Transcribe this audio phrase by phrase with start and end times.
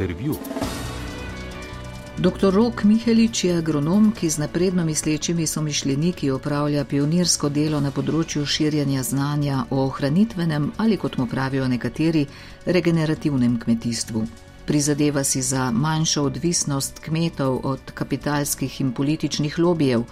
[0.00, 0.34] intervju.
[2.18, 2.54] Dr.
[2.54, 9.02] Rok Mihelič je agronom, ki z napredno mislečimi somišljeniki opravlja pionirsko delo na področju širjanja
[9.02, 12.26] znanja o ohranitvenem ali, kot mu pravijo nekateri,
[12.66, 14.24] regenerativnem kmetijstvu.
[14.66, 20.04] Prizadeva si za manjšo odvisnost kmetov od kapitalskih in političnih lobijev.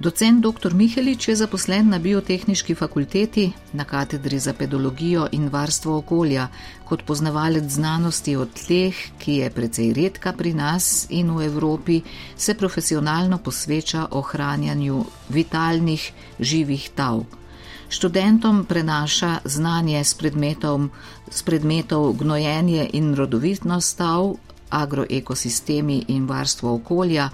[0.00, 0.72] Docent dr.
[0.72, 6.48] Mihelič je zaposlen na biotehnički fakulteti na katedri za pedologijo in varstvo okolja
[6.88, 12.00] kot poznavalec znanosti o tleh, ki je precej redka pri nas in v Evropi,
[12.36, 17.20] se profesionalno posveča ohranjanju vitalnih živih tav.
[17.88, 20.16] Študentom prenaša znanje s,
[21.30, 24.34] s predmetov gnojenje in rodovitnost stav,
[24.70, 27.30] agroekosistemi in varstvo okolja,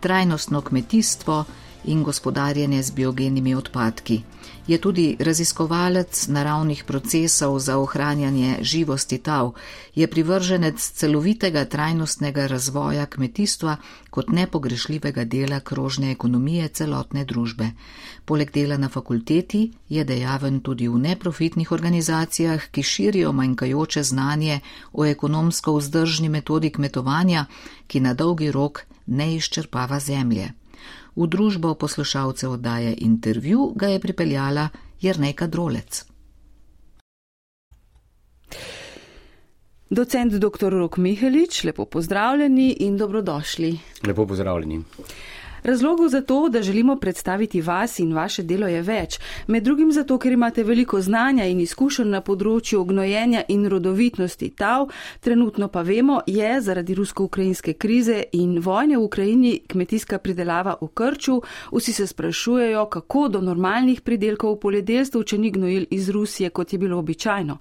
[0.00, 1.44] trajnostno kmetijstvo,
[1.88, 4.22] in gospodarjenje z biogenimi odpadki.
[4.68, 9.52] Je tudi raziskovalec naravnih procesov za ohranjanje živosti tav,
[9.94, 13.76] je privrženec celovitega trajnostnega razvoja kmetijstva
[14.10, 17.70] kot nepogrešljivega dela krožne ekonomije celotne družbe.
[18.24, 24.60] Poleg dela na fakulteti je dejaven tudi v neprofitnih organizacijah, ki širijo manjkajoče znanje
[24.92, 27.46] o ekonomsko vzdržni metodi kmetovanja,
[27.86, 30.52] ki na dolgi rok ne izčrpava zemlje.
[31.18, 34.68] V družbo poslušalcev oddaje intervju ga je pripeljala
[35.02, 36.04] Jrneka Drolec.
[39.90, 40.70] Docent dr.
[40.70, 43.78] Rok Mihelič, lepo pozdravljeni in dobrodošli.
[44.06, 44.84] Lepo pozdravljeni.
[45.62, 49.18] Razlogov za to, da želimo predstaviti vas in vaše delo je več.
[49.46, 54.88] Med drugim zato, ker imate veliko znanja in izkušenj na področju gnojenja in rodovitnosti tav,
[55.20, 61.40] trenutno pa vemo, je zaradi rusko-ukrajinske krize in vojne v Ukrajini kmetijska pridelava v krču.
[61.72, 66.72] Vsi se sprašujejo, kako do normalnih pridelkov v poljedelstvu, če ni gnojil iz Rusije, kot
[66.72, 67.58] je bilo običajno.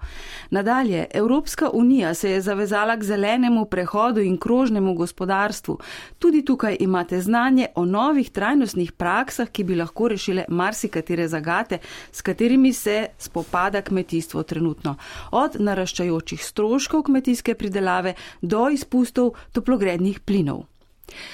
[0.52, 5.78] Nadalje, Evropska unija se je zavezala k zelenemu prehodu in krožnemu gospodarstvu.
[6.20, 11.80] Tudi tukaj imate znanje o novih trajnostnih praksah, ki bi lahko rešile marsikatere zagate,
[12.12, 14.96] s katerimi se spopada kmetijstvo trenutno.
[15.32, 20.66] Od naraščajočih stroškov kmetijske pridelave do izpustov toplogrednih plinov.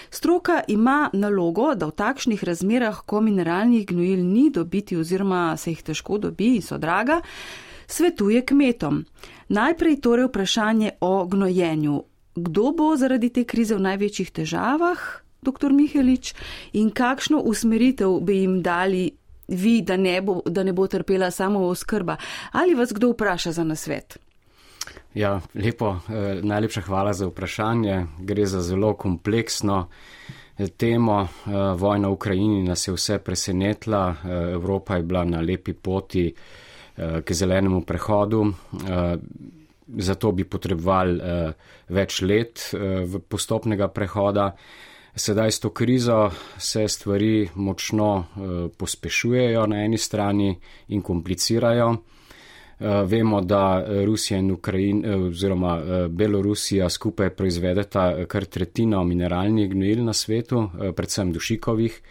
[0.09, 5.81] Stroka ima nalogo, da v takšnih razmerah, ko mineralnih gnojil ni dobiti oziroma se jih
[5.83, 7.21] težko dobi in so draga,
[7.87, 9.05] svetuje kmetom.
[9.49, 12.03] Najprej torej vprašanje o gnojenju.
[12.35, 15.01] Kdo bo zaradi te krize v največjih težavah?
[15.43, 15.73] Dr.
[15.73, 16.33] Mihelič,
[16.73, 19.11] in kakšno usmeritev bi jim dali
[19.47, 22.17] vi, da ne bo, da ne bo trpela samo oskrba?
[22.51, 24.17] Ali vas kdo vpraša za nasvet?
[25.13, 28.05] Ja, lepo, eh, najlepša hvala za vprašanje.
[28.19, 29.87] Gre za zelo kompleksno
[30.57, 31.21] eh, temo.
[31.21, 34.15] Eh, vojna v Ukrajini nas je vse presenetila.
[34.23, 36.33] Eh, Evropa je bila na lepi poti
[36.97, 38.45] eh, k zelenemu prehodu.
[38.89, 39.17] Eh,
[39.97, 41.51] Zato bi potrebovali uh,
[41.89, 44.45] več let uh, postopnega prehoda.
[44.45, 48.25] Uh, Sedaj s to krizo se stvari močno uh,
[48.77, 50.55] pospešujejo na eni strani
[50.87, 51.89] in komplicirajo.
[51.89, 51.97] Uh,
[53.05, 60.13] vemo, da Rusija in Ukrajina uh, oziroma Belorusija skupaj proizvedeta kar tretjino mineralnih gnojil na
[60.13, 62.01] svetu, predvsem dušikovih,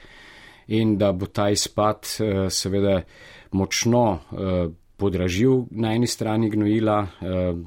[0.68, 2.06] in da bo ta izpad
[2.50, 3.02] seveda
[3.50, 4.18] močno
[4.96, 7.06] podražil na eni strani gnojila,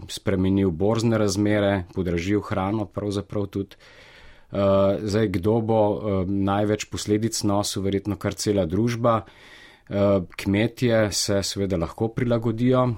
[0.08, 3.76] spremenil borzne razmere, podražil hrano pravzaprav tudi.
[4.52, 9.24] Uh, zdaj, kdo bo uh, največ posledic nosil, verjetno kar cela družba.
[9.90, 12.96] Uh, kmetje se seveda lahko prilagodijo uh,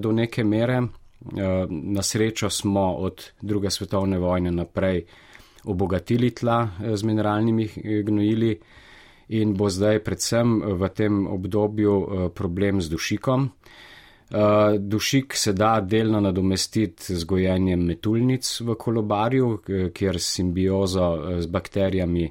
[0.00, 0.78] do neke mere.
[0.82, 5.04] Uh, na srečo smo od druge svetovne vojne naprej
[5.64, 7.68] obogatili tla z mineralnimi
[8.02, 8.58] gnojili
[9.28, 13.50] in bo zdaj predvsem v tem obdobju uh, problem z dušikom.
[14.32, 14.38] Uh,
[14.78, 19.58] dušik se da delno nadomestiti z gojenjem metulnic v kolobarju,
[19.92, 22.30] kjer simbiozo eh, z bakterijami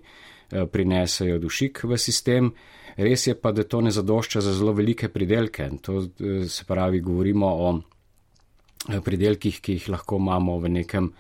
[0.72, 2.50] prinesajo dušik v sistem.
[2.98, 5.70] Res je pa, da to ne zadošča za zelo velike pridelke.
[5.82, 6.02] To
[6.48, 7.70] se pravi, govorimo o
[9.06, 11.14] pridelkih, ki jih lahko imamo v nekem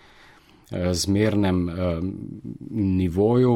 [0.91, 1.63] zmernem
[2.71, 3.55] nivoju.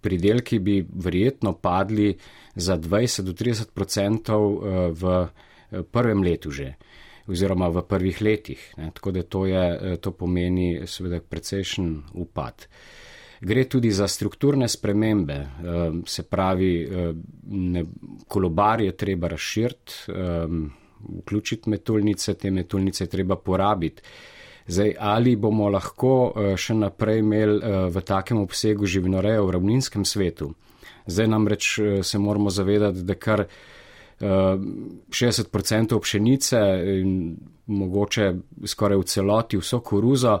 [0.00, 2.16] Pridelki bi verjetno padli
[2.54, 4.58] za 20 do 30 odstotkov
[4.92, 5.47] v Eh,
[5.90, 6.74] prvem letu že,
[7.28, 8.60] oziroma v prvih letih.
[8.76, 8.90] Ne.
[8.94, 12.66] Tako da to, je, eh, to pomeni seveda precejšen upad.
[13.40, 15.48] Gre tudi za strukturne spremembe, eh,
[16.06, 16.88] se pravi,
[17.46, 17.84] ne,
[18.28, 19.92] kolobar je treba razširiti,
[20.98, 24.02] vključiti metulnice, te metulnice je treba porabiti.
[24.66, 30.50] Zdaj, ali bomo lahko še naprej imeli v takem obsegu živinorejo v ravninskem svetu?
[31.06, 33.46] Zdaj namreč se moramo zavedati, da kar
[34.20, 36.58] 60% pšenice
[37.00, 37.36] in
[37.66, 38.32] mogoče
[38.66, 40.38] skoraj v celoti vso koruzo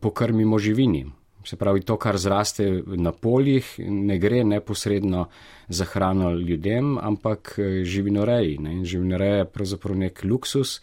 [0.00, 1.06] pokrmimo živini.
[1.44, 5.26] Se pravi, to, kar zraste na poljih, ne gre neposredno
[5.68, 8.58] za hrano ljudem, ampak eh, živinoreji.
[8.58, 8.84] Ne?
[8.84, 10.80] Živinoreja je pravzaprav nek luksus.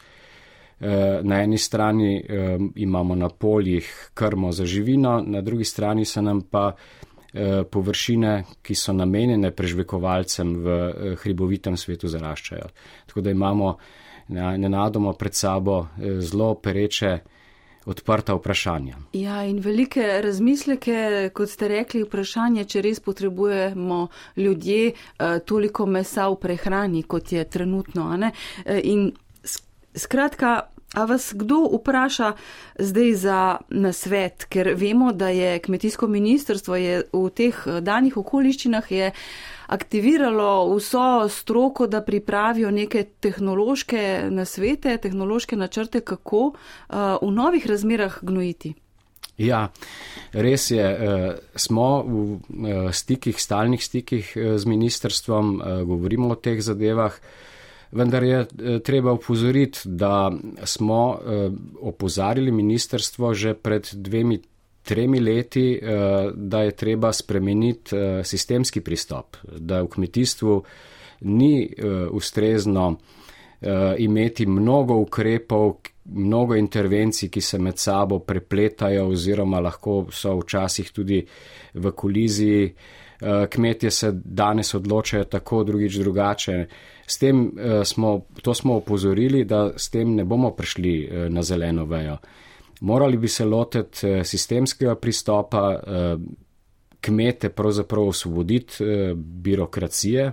[0.79, 6.21] Eh, na eni strani eh, imamo na poljih krmo za živino, na drugi strani so
[6.21, 6.75] nam pa
[7.71, 8.31] površine,
[8.65, 10.77] ki so namenjene prežvekovalcem v
[11.21, 12.69] hribovitem svetu zaraščajo.
[13.05, 13.75] Tako da imamo
[14.29, 15.83] nenadoma pred sabo
[16.21, 17.19] zelo pereče
[17.89, 18.97] odprta vprašanja.
[19.13, 26.27] Ja, in velike razmisleke, kot ste rekli, vprašanje, če res potrebujemo ljudje eh, toliko mesa
[26.29, 28.11] v prehrani, kot je trenutno.
[28.21, 29.11] Eh, in
[29.95, 32.33] skratka, a vas kdo vpraša
[32.79, 38.91] zdaj za nasvet, ker vemo, da je kmetijsko ministrstvo je v teh eh, danih okoliščinah
[38.91, 39.11] je
[39.67, 48.17] aktiviralo vso stroko, da pripravijo neke tehnološke nasvete, tehnološke načrte, kako uh, v novih razmerah
[48.21, 48.73] gnojiti.
[49.37, 49.69] Ja,
[50.33, 50.81] res je.
[50.81, 57.13] Eh, smo v stikih, stalnih stikih z ministrstvom, govorimo o teh zadevah,
[57.91, 58.45] vendar je
[58.83, 60.31] treba upozoriti, da
[60.63, 61.19] smo
[61.81, 64.39] opozarjali ministrstvo že pred dvemi,
[64.89, 70.63] tremi leti, eh, da je treba spremeniti eh, sistemski pristop, da v kmetijstvu
[71.21, 72.95] ni eh, ustrezno
[73.97, 75.73] imeti mnogo ukrepov,
[76.05, 81.17] mnogo intervencij, ki se med sabo prepletajo oziroma lahko so včasih tudi
[81.73, 82.69] v koliziji.
[83.49, 86.67] Kmetje se danes odločajo tako, drugič drugače.
[87.07, 87.51] S tem
[87.85, 92.17] smo, to smo opozorili, da s tem ne bomo prišli na zeleno vejo.
[92.81, 96.17] Morali bi se lotiti eh, sistemskega pristopa, eh,
[97.01, 100.31] kmete pravzaprav osvoboditi eh, birokracije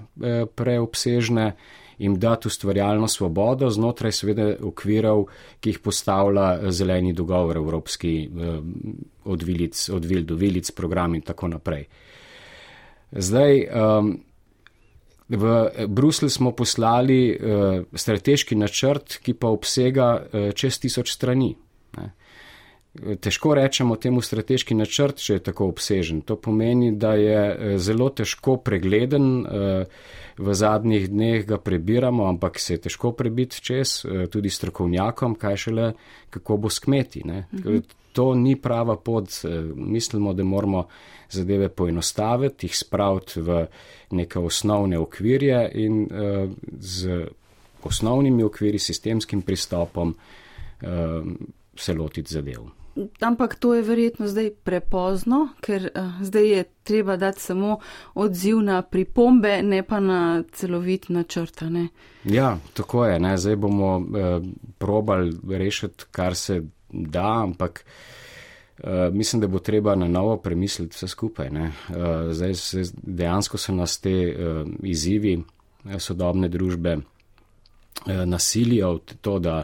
[0.55, 1.53] preobsežne
[1.99, 5.25] in dati ustvarjalno svobodo znotraj sveda okvirov,
[5.61, 8.29] ki jih postavlja zeleni dogovor evropski
[9.25, 11.87] od vilic, od vil do vilic program in tako naprej.
[13.13, 13.69] Zdaj,
[15.29, 15.53] v
[15.89, 17.39] Bruselj smo poslali
[17.95, 20.09] strateški načrt, ki pa obsega
[20.55, 21.55] čez tisoč strani.
[23.21, 26.23] Težko rečemo temu strateški načrt, če je tako obsežen.
[26.29, 30.07] To pomeni, da je eh, zelo težko pregleden, eh,
[30.37, 35.57] v zadnjih dneh ga prebiramo, ampak se je težko prebiti čez, eh, tudi strokovnjakom, kaj
[35.67, 35.93] šele,
[36.31, 37.25] kako bo s kmeti.
[37.27, 37.79] Mhm.
[38.17, 39.29] To ni prava pot.
[39.77, 40.87] Mislimo, da moramo
[41.29, 43.67] zadeve poenostaviti, jih spraviti v
[44.17, 46.09] neke osnovne okvirje in
[46.81, 47.27] z
[47.85, 50.15] osnovnimi okviri, sistemskim pristopom
[51.77, 52.76] se lotiti zadev.
[53.21, 57.79] Ampak to je verjetno zdaj prepozno, ker uh, zdaj je treba dati samo
[58.15, 61.63] odziv na pripombe, ne pa na celovit načrt.
[62.25, 63.19] Ja, tako je.
[63.21, 63.37] Ne?
[63.37, 64.05] Zdaj bomo uh,
[64.79, 67.85] probali rešiti, kar se da, ampak
[68.79, 71.49] uh, mislim, da bo treba na novo premisliti vse skupaj.
[71.49, 71.67] Uh,
[72.31, 75.43] zdaj se, dejansko so nas te uh, izzivi
[75.99, 77.03] sodobne družbe uh,
[78.25, 79.63] nasilijo v to, da.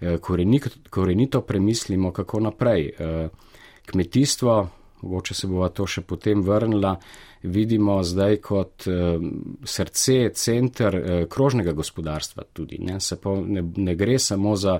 [0.00, 0.18] Eh,
[0.90, 2.92] korenito premislimo, kako naprej.
[2.98, 3.28] Eh,
[3.86, 4.68] kmetijstvo,
[5.02, 6.96] mogoče se bova to še potem vrnila,
[7.42, 9.18] vidimo zdaj kot eh,
[9.64, 10.98] srce, center
[11.30, 12.78] krožnega gospodarstva tudi.
[12.82, 12.98] Ne,
[13.46, 14.78] ne, ne gre samo za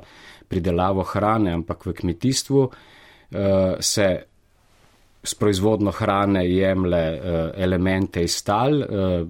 [0.49, 2.69] pridelavo hrane, ampak v kmetijstvu
[3.81, 4.07] se
[5.25, 7.01] s proizvodno hrane jemle
[7.57, 8.77] elemente iz tal,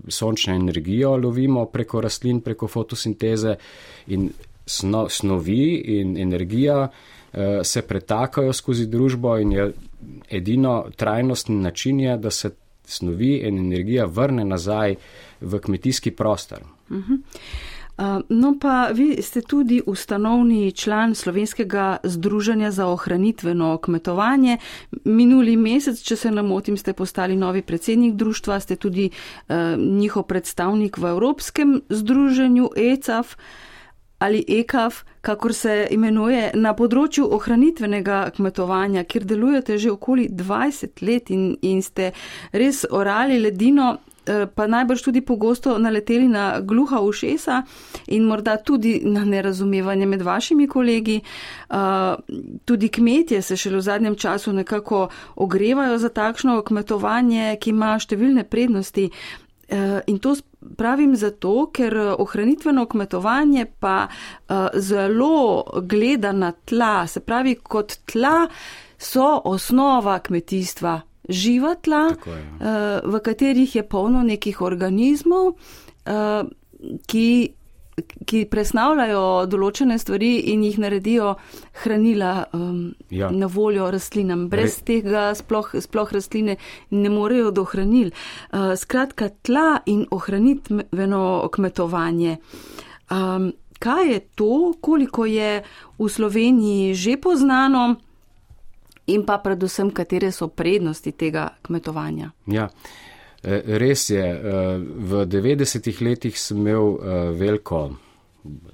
[0.09, 3.55] sončno energijo lovimo preko rastlin, preko fotosinteze
[4.13, 4.29] in
[4.67, 9.73] sno, snovi in energija uh, se pretakajo skozi družbo in je
[10.31, 12.51] edino trajnostni način, je, da se
[12.85, 14.95] snovi in energija vrne nazaj
[15.41, 16.59] v kmetijski prostor.
[16.91, 17.19] Uh -huh.
[18.29, 24.59] No, pa vi ste tudi ustanovni član Slovenskega združenja za ohranitveno kmetovanje.
[25.05, 30.99] Minuli mesec, če se namotim, ste postali novi predsednik društva, ste tudi uh, njihov predstavnik
[30.99, 33.35] v Evropskem združenju ECAF.
[33.35, 33.43] Uh,
[34.19, 41.31] ali EKAF, kakor se imenuje, na področju ohranitvenega kmetovanja, kjer delujete že okoli 20 let
[41.35, 42.13] in, in ste
[42.53, 47.63] res orali ledino, eh, pa najbrž tudi pogosto naleteli na gluha ušesa
[48.07, 51.21] in morda tudi na nerazumevanje med vašimi kolegi.
[51.21, 52.17] Eh,
[52.65, 58.45] tudi kmetje se šele v zadnjem času nekako ogrevajo za takšno kmetovanje, ki ima številne
[58.45, 59.11] prednosti.
[59.69, 60.37] Eh, in to
[60.77, 67.99] pravim zato, ker eh, ohranitveno kmetovanje pa eh, zelo gleda na tla, se pravi, kot
[68.13, 68.47] tla
[68.99, 72.11] so osnova kmetijstva, živa tla,
[73.05, 75.55] v katerih je polno nekih organizmov.
[77.07, 77.29] ki
[78.27, 81.35] ki presnavljajo določene stvari in jih naredijo
[81.85, 83.31] hranila um, ja.
[83.31, 84.49] na voljo rastlinam.
[84.53, 84.85] Brez Re...
[84.91, 86.57] tega sploh, sploh rastline
[86.91, 88.11] ne morejo do hranil.
[88.51, 91.25] Uh, skratka, tla in ohranitveno
[91.55, 92.39] kmetovanje.
[93.13, 95.63] Um, kaj je to, koliko je
[95.99, 97.95] v Sloveniji že poznano
[99.07, 102.31] in pa predvsem, katere so prednosti tega kmetovanja?
[102.49, 102.71] Ja.
[102.71, 103.04] Eh,
[103.79, 107.97] res je, eh, v 90-ih letih sem imel eh, veliko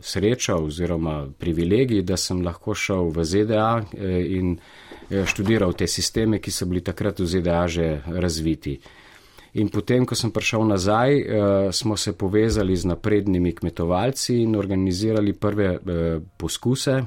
[0.00, 3.84] srečo oziroma privilegij, da sem lahko šel v ZDA
[4.26, 4.56] in
[5.10, 8.80] študiral te sisteme, ki so bili takrat v ZDA že razviti.
[9.58, 11.16] In potem, ko sem prišel nazaj,
[11.74, 15.72] smo se povezali z naprednimi kmetovalci in organizirali prve
[16.38, 17.00] poskuse,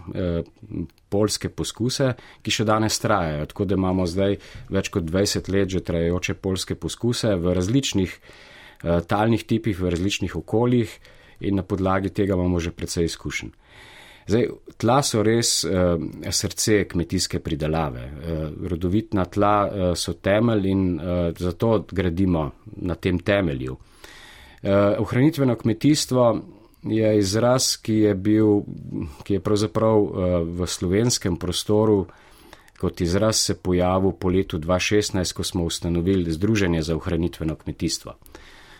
[1.07, 2.09] polske poskuse,
[2.43, 3.45] ki še danes trajajo.
[3.53, 4.35] Tako da imamo zdaj
[4.75, 8.43] več kot 20 let že trajajoče polske poskuse v različnih uh,
[8.83, 10.99] talnih tipih, v različnih okoljih
[11.39, 13.51] in na podlagi tega imamo že precej izkušen.
[14.27, 15.95] Zdaj, tla so res uh,
[16.31, 18.03] srce kmetijske pridelave.
[18.03, 22.49] Uh, rodovitna tla uh, so temelj in uh, zato gradimo
[22.81, 23.77] na tem temelju.
[24.63, 26.27] Uh, ohranitveno kmetijstvo
[26.83, 28.61] je izraz, ki je bil,
[29.23, 30.11] ki je pravzaprav uh,
[30.59, 32.05] v slovenskem prostoru
[32.83, 38.15] kot izraz se pojavil po letu 2016, ko smo ustanovili Združenje za ohranitveno kmetijstvo.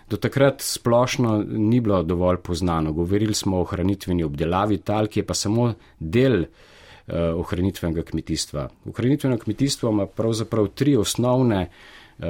[0.10, 2.92] Do takrat splošno ni bilo dovolj poznano.
[2.94, 6.48] Govorili smo o ohranitveni obdelavi tal, ki je pa samo del uh,
[7.40, 8.68] ohranitvenega kmetijstva.
[8.90, 12.26] Ohranitveno kmetijstvo ima pravzaprav tri osnovne uh,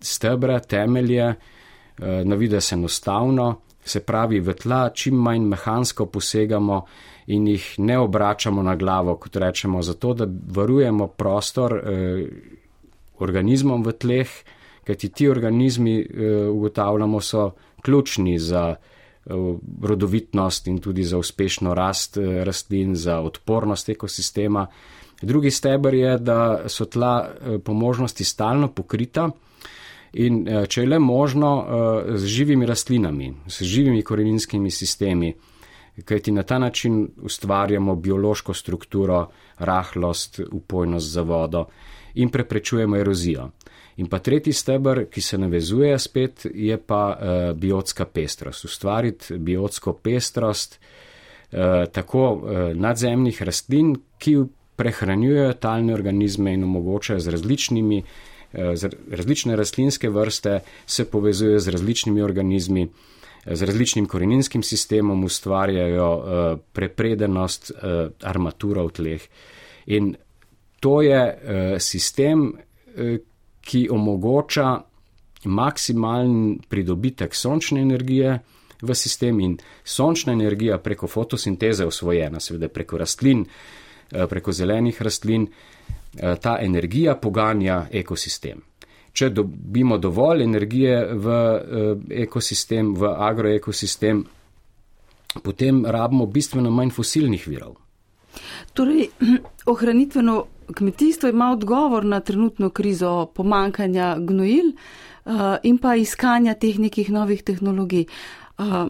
[0.00, 6.84] stebre, temelje, uh, na vides enostavno, se pravi v tla, čim manj mehansko posegamo
[7.26, 12.26] in jih ne obračamo na glavo, kot rečemo, zato da varujemo prostor eh,
[13.18, 14.32] organizmom v tleh,
[14.90, 17.50] kajti ti organizmi, eh, ugotavljamo, so
[17.82, 19.30] ključni za eh,
[19.82, 24.66] rodovitnost in tudi za uspešno rast eh, rastlin, za odpornost ekosistema.
[25.22, 27.30] Drugi steber je, da so tla
[27.64, 29.30] po možnosti stalno pokrita,
[30.12, 31.48] In če je le možno,
[32.18, 35.28] z živimi rastlinami, z živimi koreninskimi sistemi,
[36.04, 39.28] kajti na ta način ustvarjamo biološko strukturo,
[39.58, 41.64] rahlost, upojnost za vodo
[42.14, 43.50] in preprečujemo erozijo.
[44.00, 48.64] In pa tretji stebr, ki se navezuje spet, je pa uh, biotska pestrost.
[48.64, 54.38] Ustvariti biotsko pestrost uh, tako uh, nadzemnih rastlin, ki
[54.80, 58.08] prehranjujejo talne organizme in omogočajo z različnimi uh,
[58.52, 58.74] Eh,
[59.10, 62.88] različne rastlinske vrste se povezujejo z različnimi organizmi,
[63.46, 67.72] eh, z različnim koreninskim sistemom, ustvarjajo eh, prepredenost
[68.22, 69.22] armatura v tleh.
[69.86, 70.16] In
[70.80, 71.38] to je
[71.78, 72.52] sistem,
[73.60, 74.80] ki omogoča
[75.44, 78.38] maksimalen pridobitek sončne energije
[78.82, 83.44] v sistem in sončna energija preko fotosinteze osvojena, seveda preko rastlin,
[84.28, 85.46] preko zelenih rastlin,
[86.16, 88.58] Eh, ta energija poganja ekosistem.
[89.12, 94.24] Če dobimo dovolj energije v eh, ekosistem, v agroekosistem,
[95.44, 97.76] potem rabimo bistveno manj fosilnih virov.
[98.74, 99.06] Torej,
[99.72, 100.34] ohranitveno
[100.74, 104.72] kmetijstvo ima odgovor na trenutno krizo pomankanja gnojil
[105.24, 108.06] uh, in pa iskanja teh nekih novih tehnologij.
[108.58, 108.86] Uh,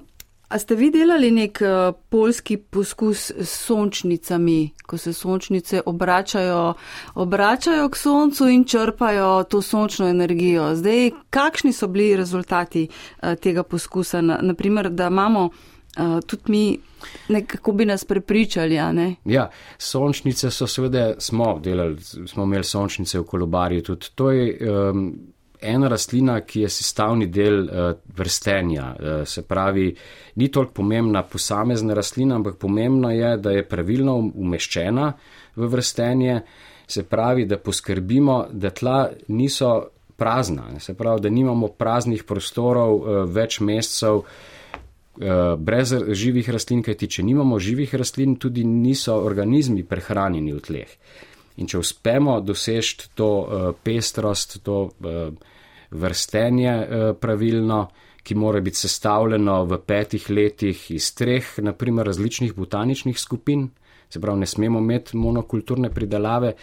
[0.50, 6.74] A ste vi delali nek uh, polski poskus s sončnicami, ko se sončnice obračajo,
[7.14, 10.74] obračajo k soncu in črpajo to sončno energijo?
[10.74, 14.20] Zdaj, kakšni so bili rezultati uh, tega poskusa?
[14.20, 15.50] Na, naprimer, da imamo
[15.98, 16.78] uh, tudi mi,
[17.28, 18.74] nekako bi nas prepričali.
[19.24, 23.82] Ja, sončnice so seveda, smo delali, smo imeli sončnice v kolobarju.
[23.82, 24.70] Tudi to je.
[24.70, 25.12] Um,
[25.62, 28.86] ena rastlina, ki je sestavni del uh, vrstenja.
[28.96, 29.90] Uh, se pravi,
[30.40, 35.12] ni toliko pomembna posamezna rastlina, ampak pomembno je, da je pravilno umeščena
[35.56, 36.40] v vrstenje.
[36.90, 43.60] Se pravi, da poskrbimo, da tla niso prazna, se pravi, da nimamo praznih prostorov več
[43.60, 44.24] mesecev.
[45.20, 50.94] Brez živih rastlin, kajti če nimamo živih rastlin, tudi niso organizmi prehranjeni v tleh.
[51.60, 55.18] In če uspemo doseči to uh, pestrost, to uh,
[55.90, 56.72] vrstenje
[57.20, 57.80] pravilno,
[58.22, 63.66] ki mora biti sestavljeno v petih letih iz treh, naprimer, različnih botaničnih skupin,
[64.08, 66.54] se pravi, ne smemo imeti monokulturne pridelave,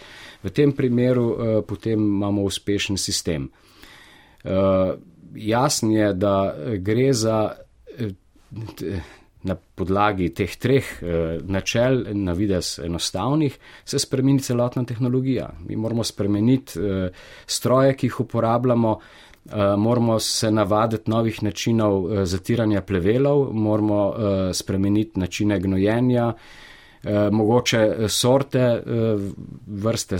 [0.42, 3.50] v tem primeru uh, potem imamo uspešen sistem.
[4.42, 4.96] Uh,
[5.34, 6.34] jasno je, da
[6.82, 7.38] gre za.
[9.42, 15.52] Na podlagi teh treh eh, načel, na vides enostavnih, se spremeni celotna tehnologija.
[15.68, 17.10] Mi moramo spremeniti eh,
[17.46, 24.00] stroje, ki jih uporabljamo, eh, moramo se navaditi novih načinov zatiranja plevelov, moramo
[24.52, 26.32] spremeniti načine gnojenja.
[27.04, 28.82] Eh, mogoče eh, sorte, eh,
[29.66, 30.16] vrste,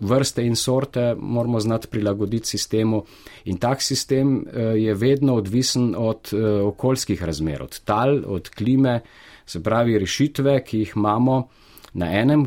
[0.00, 3.04] vrste in sorte moramo znati prilagoditi sistemu
[3.44, 4.44] in tak sistem
[4.76, 6.30] je vedno odvisen od
[6.64, 9.00] okoljskih razmer, od tal, od klime,
[9.46, 11.48] se pravi rešitve, ki jih imamo
[11.92, 12.46] na enem.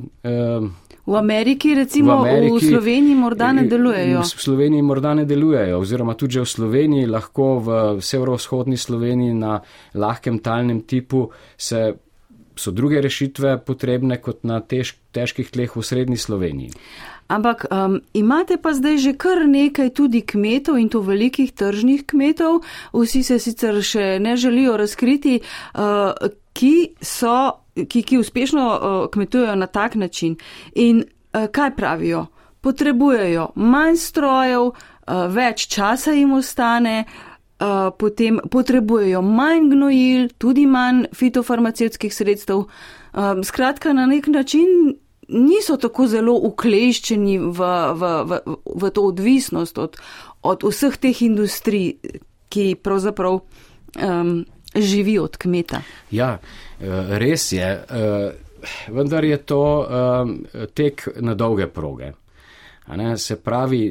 [1.06, 4.22] V Ameriki, recimo v, Ameriki, v Sloveniji, morda ne delujejo.
[4.22, 9.60] V Sloveniji morda ne delujejo, oziroma tudi v Sloveniji, lahko v severovzhodni Sloveniji na
[9.94, 11.94] lahkem talnem tipu se
[12.56, 16.72] so druge rešitve potrebne kot na tež, težkih tleh v srednji Sloveniji.
[17.32, 22.68] Ampak um, imate pa zdaj že kar nekaj tudi kmetov in to velikih tržnih kmetov,
[22.92, 26.12] vsi se sicer še ne želijo razkriti, uh,
[26.52, 30.36] ki, so, ki, ki uspešno uh, kmetujejo na tak način.
[30.76, 32.28] In uh, kaj pravijo?
[32.62, 37.06] Potrebujejo manj strojev, uh, več časa jim ostane.
[37.08, 37.31] Uh,
[37.98, 42.66] potem potrebujejo manj gnojil, tudi manj fitofarmacevskih sredstev.
[43.14, 44.96] Um, skratka, na nek način
[45.28, 50.00] niso tako zelo ukleščeni v, v, v, v to odvisnost od,
[50.42, 51.94] od vseh teh industrij,
[52.52, 54.34] ki pravzaprav um,
[54.76, 55.84] živijo od kmeta.
[56.12, 56.38] Ja,
[56.80, 57.70] eh, res je.
[58.94, 59.62] Vendar je to
[60.74, 62.12] tek na dolge proge.
[63.18, 63.82] Se pravi,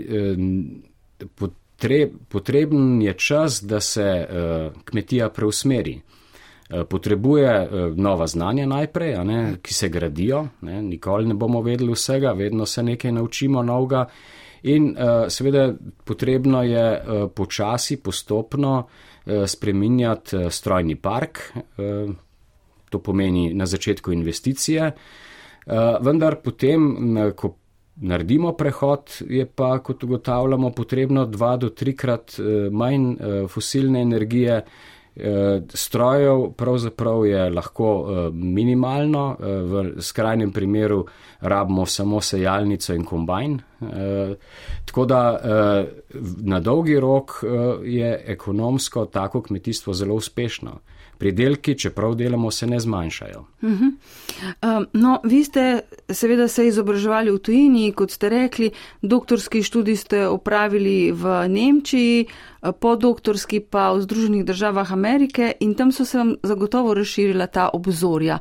[1.80, 6.00] pot, potreben je čas, da se uh, kmetija preusmeri.
[6.00, 11.92] Uh, potrebuje uh, nova znanja najprej, ne, ki se gradijo, ne, nikoli ne bomo vedeli
[11.92, 14.06] vsega, vedno se nekaj naučimo novega.
[14.62, 15.72] In uh, seveda
[16.04, 22.14] potrebno je uh, počasi, postopno uh, spreminjati uh, strojni park, uh,
[22.90, 24.94] to pomeni na začetku investicije, uh,
[26.00, 27.56] vendar potem, ko
[28.00, 34.64] naredimo prehod, je pa, kot ugotavljamo, potrebno dva do trikrat eh, manj eh, fosilne energije.
[35.16, 37.90] Eh, strojev pravzaprav je lahko
[38.32, 41.04] minimalno, v skrajnem primeru
[41.40, 43.58] rabimo samo sejalnico in kombajn.
[44.84, 45.40] Tako da
[46.42, 47.30] na dolgi rok
[47.84, 50.80] je ekonomsko tako kmetijstvo zelo uspešno
[51.20, 53.40] pridelki, čeprav delamo, se ne zmanjšajo.
[53.62, 53.90] Uh -huh.
[54.78, 58.70] um, no, vi ste seveda se izobraževali v tujini, kot ste rekli,
[59.02, 62.26] doktorski študij ste opravili v Nemčiji,
[62.80, 68.38] podoktorski pa v Združenih državah Amerike in tam so se vam zagotovo razširila ta obzorja.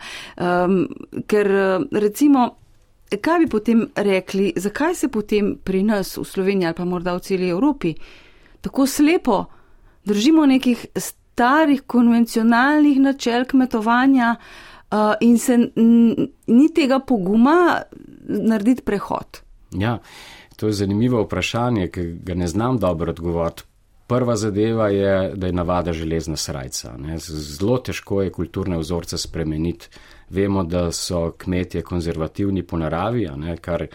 [1.27, 1.47] Ker
[1.91, 2.55] recimo.
[3.09, 7.19] Kaj bi potem rekli, zakaj se potem pri nas v Sloveniji ali pa morda v
[7.25, 7.95] celi Evropi
[8.61, 9.45] tako slepo
[10.05, 15.57] držimo nekih starih konvencionalnih načel kmetovanja uh, in se
[16.47, 17.81] ni tega poguma
[18.27, 19.41] narediti prehod?
[19.71, 19.99] Ja,
[20.55, 23.63] to je zanimivo vprašanje, ki ga ne znam dobro odgovoriti.
[24.07, 26.97] Prva zadeva je, da je navada železna srajca.
[26.97, 27.17] Ne.
[27.19, 29.87] Zelo težko je kulturne vzorce spremeniti.
[30.29, 33.87] Vemo, da so kmetje konzervativni po naravi, ne, kar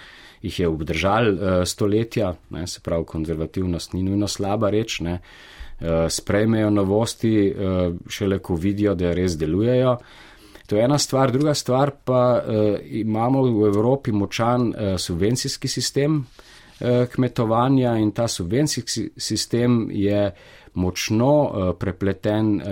[0.42, 5.00] jih je obdržal uh, stoletja, ne, se pravi, konzervativnost ni nujno slaba reč.
[5.00, 5.20] Ne.
[5.80, 9.96] Eh, sprejmejo novosti, eh, šele ko vidijo, da res delujejo.
[10.66, 12.42] To je ena stvar, druga stvar pa
[12.84, 16.26] imamo v Evropi močan subvencijski sistem
[17.14, 20.30] kmetovanja in ta subvencijski sistem je
[20.74, 22.62] močno uh, prepleten uh,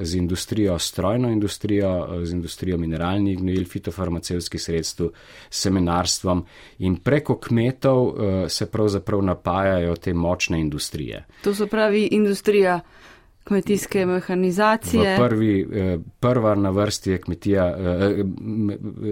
[0.00, 5.10] z industrijo, strojno industrijo, uh, z industrijo mineralnih gnojil, fitofarmacevskih sredstev,
[5.50, 6.44] seminarstvom
[6.78, 8.12] in preko kmetov
[8.48, 11.24] se pravzaprav napajajo te močne industrije.
[11.42, 12.80] To so pravi industrija.
[13.44, 15.16] Kmetijske mehanizacije.
[15.16, 15.68] Prvi,
[16.20, 17.76] prva na vrsti je kmetija,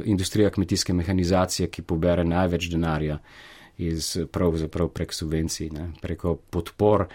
[0.04, 3.18] industrija kmetijske mehanizacije, ki pobere največ denarja
[3.78, 7.06] iz pravzaprav prek subvencij, ne, preko podpor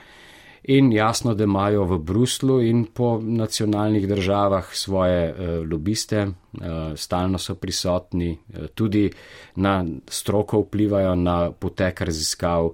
[0.64, 6.62] in jasno, da imajo v Bruslu in po nacionalnih državah svoje uh, lobiste, uh,
[6.96, 9.12] stalno so prisotni, uh, tudi
[9.56, 12.72] na stroko vplivajo na potek raziskav.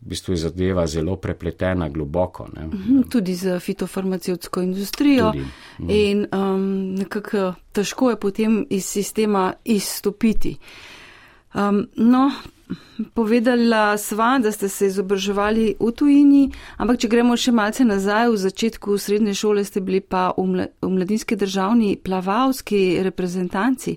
[0.00, 2.48] V bistvu je zadeva zelo prepletena, globoko.
[2.54, 2.66] Ne.
[2.66, 5.32] Mhm, tudi za fitofarmacevtsko industrijo.
[5.32, 5.44] Tudi,
[5.78, 5.90] mm.
[5.90, 10.56] In um, nekako težko je potem iz sistema izstopiti.
[11.56, 12.30] Um, no,
[13.14, 16.48] Povedala sva, da ste se izobraževali v tujini,
[16.82, 21.36] ampak če gremo še malce nazaj, v začetku srednje šole ste bili pa v mladinski
[21.38, 23.94] državni plavalski reprezentanci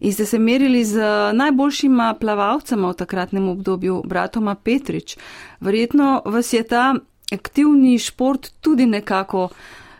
[0.00, 1.02] in ste se merili z
[1.34, 5.16] najboljšima plavalcema v takratnem obdobju, bratoma Petrič.
[5.58, 6.92] Verjetno vas je ta
[7.34, 9.48] aktivni šport tudi nekako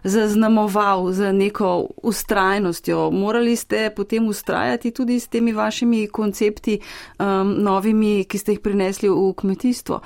[0.05, 3.11] zaznamoval z neko ustrajnostjo.
[3.11, 6.79] Morali ste potem ustrajati tudi s temi vašimi koncepti
[7.19, 10.01] um, novimi, ki ste jih prinesli v kmetijstvo.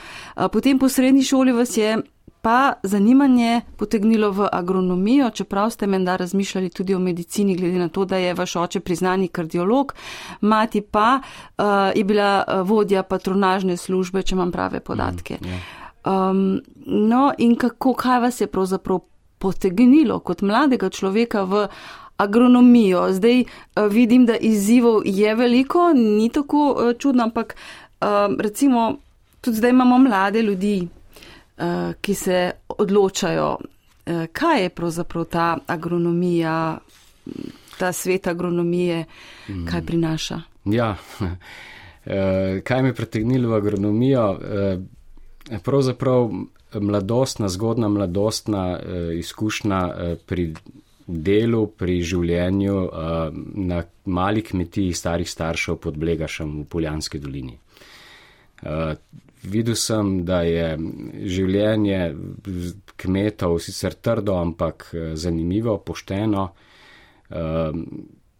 [0.53, 1.99] Potem po srednji šoli vas je
[2.43, 8.05] pa zanimanje potegnilo v agronomijo, čeprav ste menda razmišljali tudi o medicini, glede na to,
[8.05, 9.95] da je vaš oče priznani kardiolog,
[10.41, 15.39] mati pa uh, je bila vodja patronažne službe, če imam prave podatke.
[15.41, 15.59] Mm, yeah.
[16.07, 16.31] Ja.
[16.31, 19.01] um, no in kako, kaj vas je pravzaprav
[19.39, 21.67] potegnilo kot mladega človeka v
[22.17, 23.13] agronomijo?
[23.13, 27.57] Zdaj uh, vidim, da izzivov je veliko, ni tako uh, čudno, ampak
[28.01, 28.07] uh,
[28.39, 28.97] recimo
[29.41, 30.89] tudi zdaj imamo mlade ljudi,
[32.01, 33.57] ki se odločajo,
[34.33, 36.79] kaj je pravzaprav ta agronomija,
[37.79, 39.05] ta svet agronomije,
[39.71, 40.41] kaj prinaša.
[40.65, 40.97] Ja,
[42.67, 44.39] kaj me je pritegnilo v agronomijo?
[45.65, 46.31] Pravzaprav
[46.75, 50.53] mladostna, zgodna mladostna uh, izkušnja uh, pri
[51.07, 52.91] delu, pri življenju uh,
[53.55, 57.57] na mali kmetiji starih staršev pod Blegašem v Poljanski dolini.
[58.63, 58.93] Uh,
[59.43, 60.69] videl sem, da je
[61.31, 62.01] življenje
[62.99, 66.49] kmetov sicer trdo, ampak eh, zanimivo, pošteno.
[67.29, 67.83] Ehm,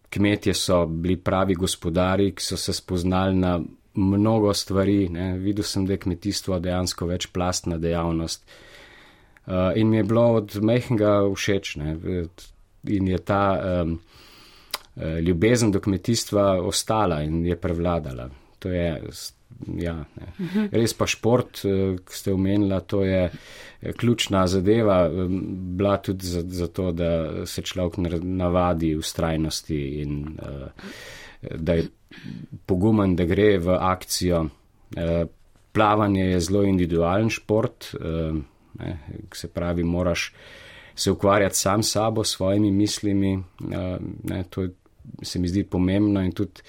[0.09, 3.59] kmetje so bili pravi gospodari, ki so se spoznali na
[3.99, 5.09] mnogo stvari.
[5.09, 5.33] Ne.
[5.37, 8.45] Videl sem, da je kmetijstvo dejansko večplastna dejavnost.
[9.47, 11.75] Eh, in mi je bilo od mehkega všeč.
[11.75, 11.97] Ne.
[12.87, 13.43] In je ta
[13.83, 13.99] um,
[15.27, 18.29] ljubezen do kmetijstva ostala in je prevladala.
[18.59, 19.01] To je
[19.79, 19.95] ja,
[20.71, 23.29] res pa šport, eh, ki ste omenila, to je
[23.97, 25.09] ključna zadeva,
[25.75, 30.37] bila tudi za, za to, da se človek navadi ustrajnosti in
[31.41, 31.87] da je
[32.65, 34.45] pogumen, da gre v akcijo.
[35.71, 37.91] Plavanje je zelo individualen šport,
[38.79, 38.97] ne,
[39.33, 40.33] se pravi, moraš
[40.95, 43.43] se ukvarjati sam s sabo, s svojimi mislimi.
[44.23, 44.67] Ne, to
[45.21, 46.61] se mi zdi pomembno in tudi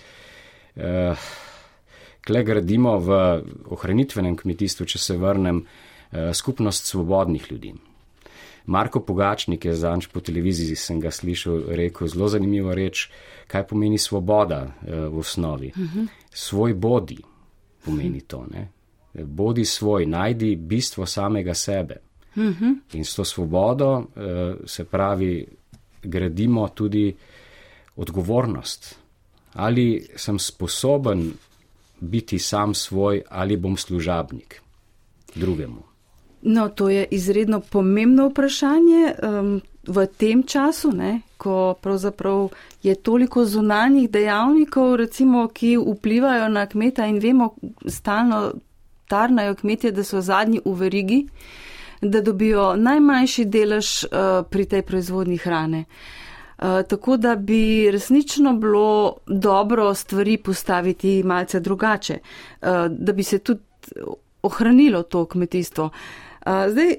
[2.26, 3.20] kle gradimo v
[3.74, 5.64] ohranitvenem kmetijstvu, če se vrnem,
[6.12, 7.74] eh, skupnost svobodnih ljudi.
[8.66, 13.08] Marko Pogačnik je zanč po televiziji, sem ga slišal, rekel zelo zanimivo reč,
[13.50, 15.72] kaj pomeni svoboda eh, v osnovi.
[15.76, 16.06] Uh -huh.
[16.30, 17.18] Svoj bodi
[17.84, 18.46] pomeni to.
[18.50, 18.68] Ne?
[19.24, 21.96] Bodi svoj, najdi bistvo samega sebe.
[22.36, 22.78] Uh -huh.
[22.92, 25.46] In s to svobodo eh, se pravi,
[26.02, 27.14] gradimo tudi
[27.96, 28.98] odgovornost.
[29.52, 31.32] Ali sem sposoben
[32.00, 34.62] biti sam svoj ali bom služabnik
[35.34, 35.82] drugemu?
[36.42, 39.60] No, to je izredno pomembno vprašanje um,
[39.90, 42.50] v tem času, ne, ko pravzaprav
[42.82, 47.54] je toliko zunanjih dejavnikov, recimo, ki vplivajo na kmeta in vemo,
[47.86, 48.52] stalno
[49.10, 51.20] tarnajo kmetje, da so zadnji v verigi,
[52.02, 55.84] da dobijo najmanjši delež uh, pri tej proizvodni hrane.
[55.84, 63.38] Uh, tako da bi resnično bilo dobro stvari postaviti malce drugače, uh, da bi se
[63.38, 63.60] tudi
[64.42, 65.84] ohranilo to kmetijstvo.
[65.84, 66.94] Uh, zdaj,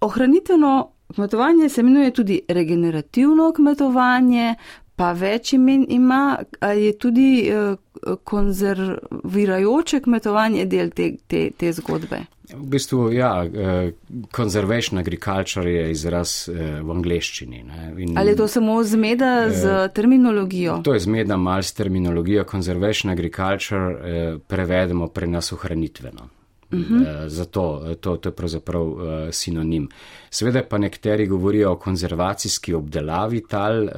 [0.00, 4.54] ohranitveno kmetovanje se imenuje tudi regenerativno kmetovanje,
[4.96, 6.38] pa več imen ima,
[6.76, 7.76] je tudi uh,
[8.24, 12.24] konzervirajoče kmetovanje del te, te, te zgodbe.
[12.52, 13.92] V bistvu, ja, eh,
[14.36, 17.64] conservation agriculture je izraz eh, v angleščini.
[17.98, 20.80] In, Ali je to samo zmeda z eh, terminologijo?
[20.84, 22.44] To je zmeda mal s terminologijo.
[22.50, 26.28] Conservation agriculture prevedemo pre nas ohranitveno.
[26.72, 26.94] Uh mhm.
[26.94, 27.28] -huh.
[27.28, 28.86] Zato to, to je pravzaprav
[29.30, 29.88] sinonim.
[30.30, 33.88] Sveda pa nekateri govorijo o konzervacijski obdelavi tal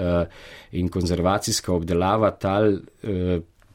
[0.72, 2.78] in konzervacijska obdelava tal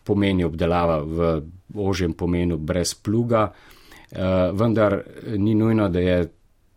[0.04, 1.42] pomeni obdelava v
[1.76, 3.52] ožjem pomenu brez pluga.
[4.12, 5.04] Uh, vendar
[5.38, 6.30] ni nujno, da je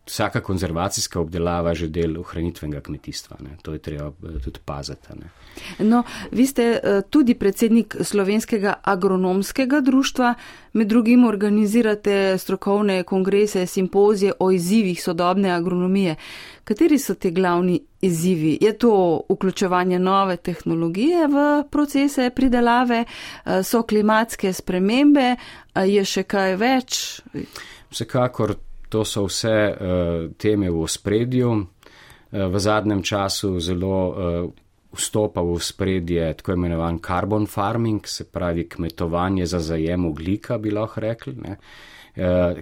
[0.06, 3.36] vsaka konzervacijska obdelava že del ohranitvenega kmetijstva.
[3.40, 3.56] Ne.
[3.62, 5.14] To je treba eh, tudi paziti.
[5.14, 5.30] Ne.
[5.78, 10.34] No, vi ste uh, tudi predsednik slovenskega agronomskega društva,
[10.72, 16.16] med drugim organizirate strokovne kongrese, simpozije o izzivih sodobne agronomije.
[16.64, 18.58] Kateri so te glavni izzivi?
[18.60, 25.36] Je to vključevanje nove tehnologije v procese pridelave, uh, so klimatske spremembe,
[25.86, 27.20] je še kaj več?
[27.90, 28.56] Vsekakor
[28.92, 29.76] to so vse uh,
[30.36, 31.52] teme v spredju.
[31.52, 34.16] Uh, v zadnjem času zelo uh,
[34.92, 41.00] vstopa v spredje tako imenovan carbon farming, se pravi kmetovanje za zajem oglika, bi lahko
[41.00, 41.34] rekli.
[41.40, 41.56] Ne?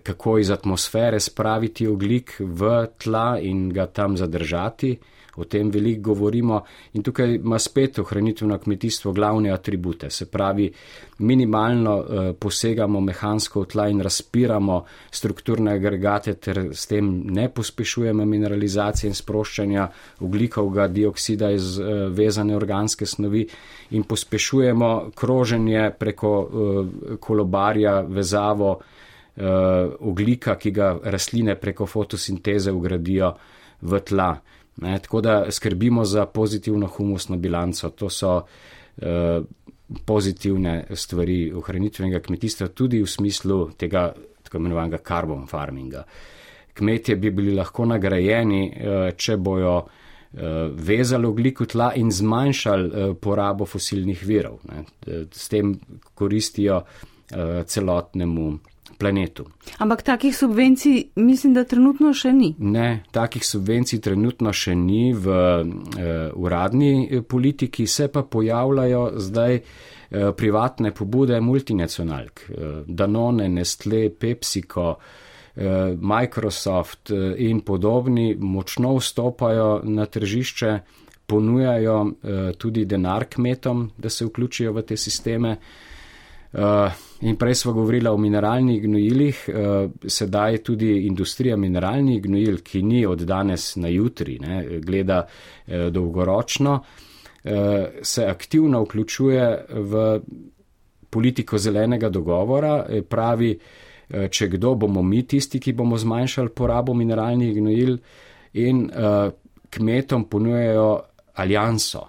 [0.03, 4.93] Kako iz atmosfere spraviti oglik v tla in ga tam zadržati,
[5.37, 6.63] o tem veliko govorimo
[6.93, 10.71] in tukaj ima spet ohranitveno kmetijstvo glavne atribute, se pravi,
[11.19, 12.05] minimalno uh,
[12.39, 19.15] posegamo mehansko v tla in razpiramo strukturne agregate ter s tem ne pospešujemo mineralizacije in
[19.15, 19.89] sproščanja
[20.21, 23.47] oglikovega dioksida iz uh, vezane organske snovi
[23.91, 26.87] in pospešujemo kroženje preko uh,
[27.21, 28.79] kolobarja, vezavo,
[30.01, 33.31] oglika, ki ga rastline preko fotosinteze ugradijo
[33.81, 34.35] v tla.
[34.77, 37.91] Ne, tako da skrbimo za pozitivno humusno bilanco.
[37.91, 39.45] To so uh,
[40.07, 46.05] pozitivne stvari ohranitvenega kmetijstva, tudi v smislu tega tako imenovanega carbon farminga.
[46.75, 49.91] Kmetje bi bili lahko nagrajeni, uh, če bojo uh,
[50.75, 54.61] vezali oglik v tla in zmanjšali uh, porabo fosilnih virov.
[54.71, 54.85] Ne.
[55.33, 55.75] S tem
[56.15, 58.51] koristijo uh, celotnemu
[59.01, 59.47] planetu.
[59.79, 62.53] Ampak takih subvencij mislim, da trenutno še ni.
[62.59, 65.73] Ne, takih subvencij trenutno še ni v uh,
[66.37, 72.45] uradni eh, politiki, se pa pojavljajo zdaj uh, privatne pobude multinacionalk.
[72.45, 77.11] Uh, Danone, Nestle, PepsiCo, uh, Microsoft
[77.41, 80.79] in podobni močno vstopajo na tržišče,
[81.31, 81.97] ponujajo
[82.59, 85.53] tudi denar kmetom, da se vključijo v te sisteme.
[86.51, 92.83] Uh, in prej smo govorili o mineralnih gnojilih, uh, sedaj tudi industrija mineralnih gnojil, ki
[92.83, 97.53] ni od danes na jutri, ne, gleda uh, dolgoročno, uh,
[98.03, 100.21] se aktivno vključuje v
[101.11, 103.59] politiko zelenega dogovora, pravi,
[104.31, 107.97] če kdo bomo mi tisti, ki bomo zmanjšali porabo mineralnih gnojil
[108.63, 108.85] in
[109.71, 111.01] kmetom ponujejo
[111.35, 112.07] alijanso,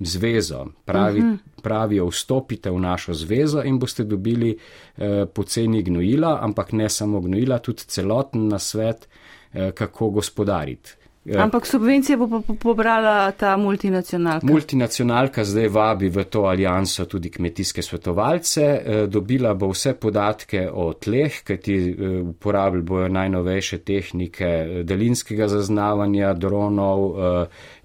[0.00, 1.34] zvezo, pravi, uh mhm.
[1.34, 1.55] -huh.
[1.66, 7.58] Pravijo, vstopite v našo zvezo in boste dobili eh, poceni gnojila, ampak ne samo gnojila,
[7.58, 9.08] tudi celoten nasvet,
[9.52, 10.94] eh, kako gospodariti.
[11.26, 11.42] Ja.
[11.42, 14.46] Ampak subvencije bo pobrala ta multinacionalka.
[14.46, 20.92] Multinacionalka zdaj vabi v to alijanso tudi kmetijske svetovalce, eh, dobila bo vse podatke o
[20.92, 27.06] tleh, kajti eh, uporabljali bojo najnovejše tehnike eh, daljinskega zaznavanja dronov,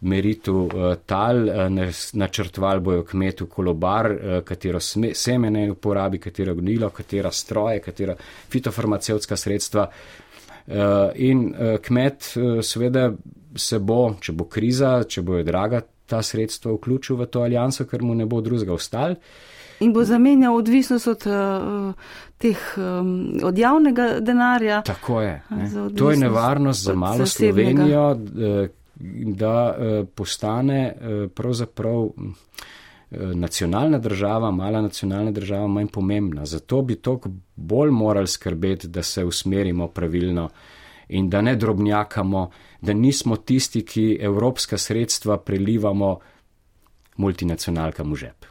[0.02, 0.70] meritu
[1.06, 1.38] tal,
[2.14, 4.10] načrtvali bojo kmetu kolobar,
[4.46, 8.16] katero semene uporabi, katero gnilo, katera stroje, katera
[8.50, 9.88] fitofarmacevtska sredstva.
[10.68, 13.12] Eh, in eh, kmet eh, seveda
[13.56, 18.04] se bo, če bo kriza, če bojo draga ta sredstva, vključil v to alijanso, ker
[18.04, 19.16] mu ne bo drugega ostal.
[19.82, 21.24] In bo zamenjal odvisnost od,
[22.38, 22.66] teh,
[23.44, 24.84] od javnega denarja.
[24.86, 25.34] Tako je.
[25.98, 28.04] To je nevarnost za malo Slovenijo,
[29.42, 29.56] da
[30.16, 30.84] postane
[31.34, 32.12] pravzaprav.
[33.12, 36.46] Uh, nacionalna država, mala nacionalna država, manj pomembna.
[36.46, 40.50] Zato bi toliko bolj morali skrbeti, da se usmerimo pravilno
[41.10, 42.50] in da ne drobnjakamo,
[42.82, 46.20] da nismo tisti, ki evropska sredstva prelivamo
[47.18, 48.51] multinacionalkam v žep.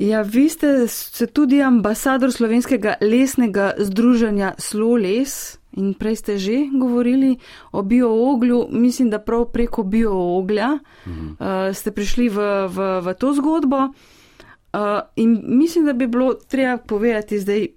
[0.00, 0.86] Ja, vi ste
[1.28, 5.60] tudi ambasador slovenskega lesnega združenja Sloles.
[5.76, 7.36] In prej ste že govorili
[7.72, 11.26] o biooglju, mislim, da prav preko biooglja mhm.
[11.38, 13.92] uh, ste prišli v, v, v to zgodbo.
[14.72, 17.68] Uh, in mislim, da bi bilo treba povedati zdaj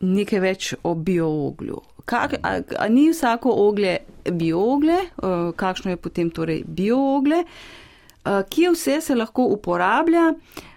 [0.00, 1.80] nekaj več o biooglju.
[2.04, 3.98] Kak, a, a ni vsako oglje
[4.30, 10.30] bioogle, uh, kakšno je potem torej bioogle, uh, kje vse se lahko uporablja,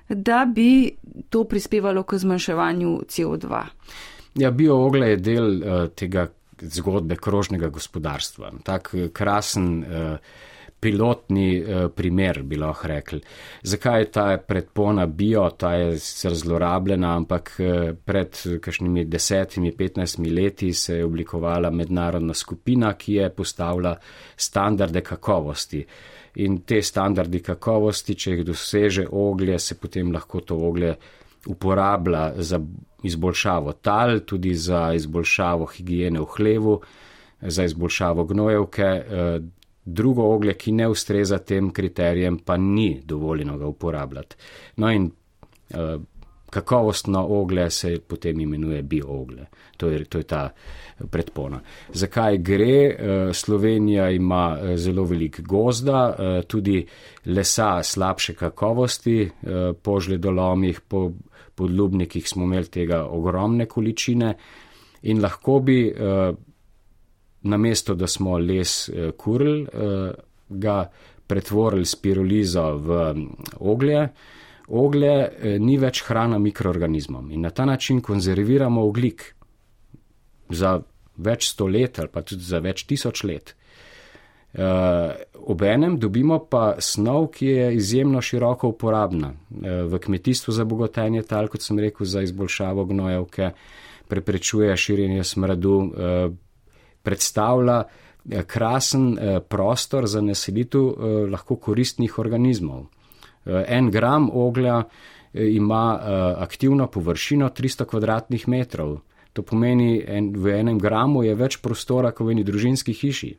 [0.10, 0.96] da bi
[1.30, 3.64] to prispevalo k zmanjševanju CO2?
[4.36, 6.28] Ja, bioogle je del uh, tega
[6.62, 8.52] zgodbe krožnega gospodarstva.
[8.64, 10.18] Tak eh, krasen eh,
[10.80, 13.22] pilotni eh, primer bi lahko rekli.
[13.64, 17.52] Zakaj je ta predpona bio, ta je sicer zlorabljena, ampak
[18.06, 23.96] pred kakšnimi desetimi, petnajstimi leti se je oblikovala mednarodna skupina, ki je postavila
[24.36, 25.86] standarde kakovosti.
[26.36, 30.96] In te standardi kakovosti, če jih doseže oglje, se potem lahko to oglje
[31.48, 32.60] uporablja za
[33.04, 36.80] izboljšavo tal, tudi za izboljšavo higiene v hlevu,
[37.42, 38.84] za izboljšavo gnojevke.
[38.84, 39.40] Eh,
[39.86, 44.36] drugo oglje, ki ne ustreza tem kriterijem, pa ni dovoljeno ga uporabljati.
[44.76, 45.12] No in
[45.70, 45.98] eh,
[46.56, 49.46] kakovostno oglje se potem imenuje biooglje.
[49.78, 50.42] To je, to je ta
[51.12, 51.60] predpona.
[51.94, 52.80] Zakaj gre?
[52.86, 56.16] Eh, Slovenija ima zelo velik gozda,
[56.48, 56.86] tudi
[57.26, 59.30] lesa slabše kakovosti,
[59.82, 61.12] po žledolomih, po
[61.56, 64.34] podlubnikih smo imeli tega ogromne količine
[65.02, 66.34] in lahko bi eh,
[67.42, 70.12] na mesto, da smo les eh, kurl, eh,
[70.50, 70.90] ga
[71.28, 74.08] pretvorili spirolizo v mm, oglje.
[74.68, 79.36] Oglje ni več hrana mikroorganizmom in na ta način konzerviramo oglik
[80.50, 80.80] za
[81.18, 83.54] več sto let ali pa tudi za več tisoč let.
[85.46, 91.62] Obenem dobimo pa snov, ki je izjemno široko uporabna v kmetijstvu za bogotenje tal, kot
[91.62, 93.52] sem rekel, za izboljšavo gnojevke,
[94.08, 95.76] preprečuje širjenje smradu,
[97.04, 97.84] predstavlja
[98.48, 99.18] krasen
[99.50, 102.88] prostor za naselitev lahko koristnih organizmov.
[103.46, 104.84] En gram oglja
[105.34, 106.00] ima
[106.38, 108.98] aktivno površino 300 kvadratnih metrov.
[109.34, 113.34] To pomeni, en, v enem gramu je več prostora, kot v eni družinski hiši.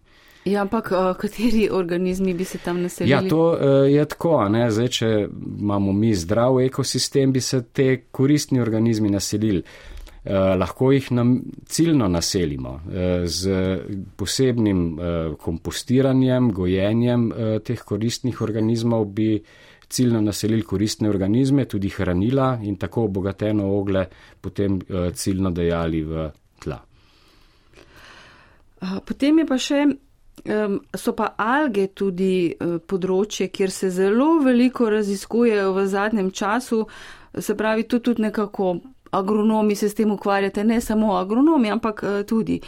[0.46, 3.10] Ja, ampak kateri organizmi bi se tam naselili?
[3.10, 3.56] Ja, to
[3.88, 4.44] je tako.
[4.52, 4.68] Ne?
[4.70, 9.64] Zdaj, če imamo mi zdrav ekosistem, bi se te koristni organizmi naselili.
[10.26, 11.36] Eh, lahko jih nam
[11.70, 13.50] ciljno naselimo eh, z
[14.16, 19.28] posebnim eh, kompostiranjem, gojenjem eh, teh koristnih organizmov bi
[19.88, 24.06] ciljno naselili koristne organizme, tudi hranila in tako obogateno ogle
[24.40, 26.30] potem eh, ciljno dejali v
[26.62, 26.80] tla.
[29.06, 29.78] Potem je pa še,
[30.94, 36.84] so pa alge tudi eh, področje, kjer se zelo veliko raziskujejo v zadnjem času,
[37.38, 38.76] se pravi, to tudi nekako
[39.16, 42.60] agronomi se s tem ukvarjate, ne samo agronomi, ampak eh, tudi.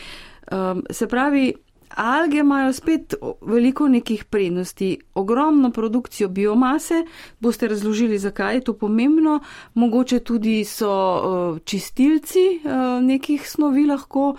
[0.91, 1.51] Se pravi,
[1.97, 7.05] Alge imajo spet veliko nekih prednosti, ogromno produkcijo biomase,
[7.41, 9.41] boste razložili, zakaj je to pomembno,
[9.75, 12.61] mogoče tudi so čistilci
[13.03, 14.35] nekih snovi lahko.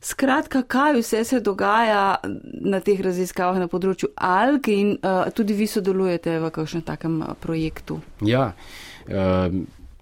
[0.00, 2.16] Skratka, kaj vse se dogaja
[2.60, 7.98] na teh raziskavah na področju alg in uh, tudi vi sodelujete v kakšnem takem projektu?
[8.22, 8.52] Ja,
[9.10, 9.56] uh,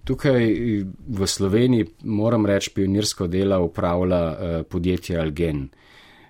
[0.04, 0.44] tukaj
[0.92, 4.20] v Sloveniji moram reči, pionirsko delo upravlja
[4.68, 5.64] podjetje Algen.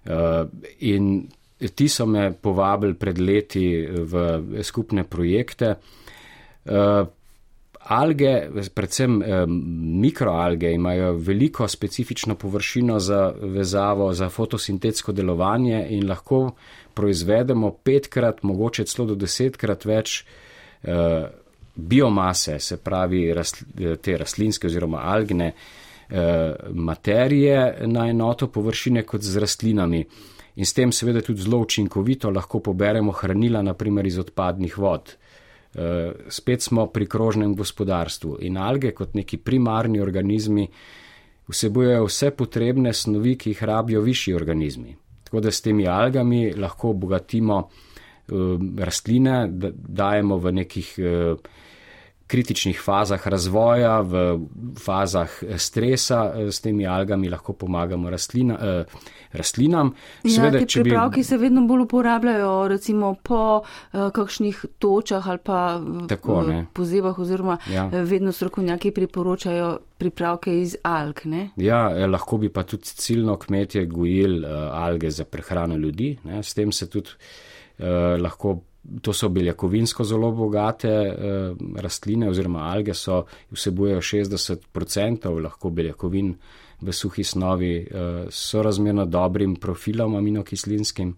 [0.07, 0.47] Uh,
[0.79, 1.27] in
[1.75, 5.77] ti so me povabili pred leti v skupne projekte.
[6.65, 7.07] Uh,
[7.87, 8.33] alge,
[8.75, 9.21] predvsem
[10.03, 16.51] mikroalge, imajo veliko specifično površino za vezavo, za fotosintetsko delovanje in lahko
[16.95, 20.25] proizvedemo petkrat, mogoče celo do desetkrat več
[21.77, 23.23] biomase, se pravi
[24.03, 25.86] te rastlinske oziroma algne Eh,
[26.73, 30.05] materije na enoto površine kot z rastlinami.
[30.57, 35.17] In s tem seveda tudi zelo učinkovito lahko poberemo hranila, naprimer iz odpadnih vod.
[35.77, 40.65] Eh, spet smo pri krožnem gospodarstvu in alge kot neki primarni organizmi
[41.49, 44.97] vsebujejo vse potrebne snovi, ki jih rabijo višji organizmi.
[45.25, 48.33] Tako da s temi algami lahko obogatimo eh,
[48.79, 49.37] rastline,
[50.01, 50.95] dajemo v nekih
[52.27, 54.39] kritičnih fazah razvoja, v
[54.79, 58.85] fazah stresa eh, s temi algami lahko pomagamo rastlina, eh,
[59.33, 59.95] rastlinam.
[60.25, 61.25] Ja, Sveda, te pripravki bi...
[61.25, 63.63] se vedno bolj uporabljajo, recimo po
[63.93, 67.91] eh, kakšnih točah ali pa Tako, pozivah oziroma ja.
[67.93, 71.21] Eh, vedno strokovnjaki priporočajo pripravke iz alg.
[71.25, 71.51] Ne?
[71.57, 76.17] Ja, eh, lahko bi pa tudi ciljno kmetje gojili eh, alge za prehrano ljudi.
[76.25, 76.43] Ne?
[76.43, 77.11] S tem se tudi
[77.79, 78.61] eh, lahko
[79.03, 86.35] to so beljakovinsko zelo bogate eh, rastline oziroma alge, so vsebujejo 60% lahko beljakovin
[86.81, 91.17] v suhi snovi, eh, so razmerno dobrim profilom aminokislinskim.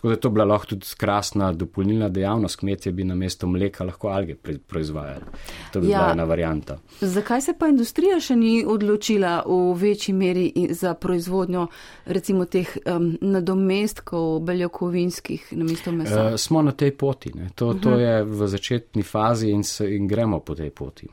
[0.00, 3.84] Tako da je to bila lahko tudi krasna dopolnilna dejavnost, kmetje bi na mesto mleka
[3.84, 4.34] lahko alge
[4.66, 5.24] proizvajali.
[5.72, 5.98] To bi ja.
[5.98, 6.78] bila ena varijanta.
[7.00, 11.66] Zakaj se pa industrija še ni odločila v večji meri za proizvodnjo
[12.06, 16.30] recimo teh um, nadomestkov beljakovinskih na mesto mesa?
[16.30, 17.32] E, smo na tej poti.
[17.54, 17.82] To, uh -huh.
[17.82, 18.00] to mhm.
[18.00, 21.08] je v začetni fazi in, se, in gremo po tej poti.